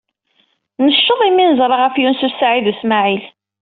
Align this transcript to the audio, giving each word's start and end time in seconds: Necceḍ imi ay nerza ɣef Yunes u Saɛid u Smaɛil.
Necceḍ 0.85 1.19
imi 1.27 1.29
ay 1.31 1.37
nerza 1.47 1.67
ɣef 1.81 1.95
Yunes 2.01 2.21
u 2.27 2.29
Saɛid 2.37 2.65
u 2.71 2.73
Smaɛil. 2.79 3.23